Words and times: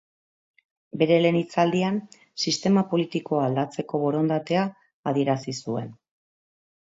Bere 1.01 1.17
lehen 1.25 1.35
hitzaldian 1.39 1.99
sistema 2.45 2.83
politikoa 2.95 3.43
aldatzeko 3.51 4.01
borondatea 4.05 4.65
adierazi 5.13 5.55
zuen. 5.67 5.95